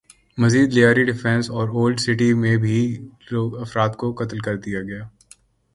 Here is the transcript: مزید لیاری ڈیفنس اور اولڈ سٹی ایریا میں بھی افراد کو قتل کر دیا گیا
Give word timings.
مزید 0.37 0.69
لیاری 0.75 1.03
ڈیفنس 1.03 1.45
اور 1.51 1.67
اولڈ 1.69 1.99
سٹی 1.99 2.11
ایریا 2.11 2.35
میں 2.35 2.55
بھی 2.57 2.79
افراد 3.61 3.91
کو 3.99 4.07
قتل 4.19 4.39
کر 4.39 4.55
دیا 4.57 4.81
گیا 4.81 5.03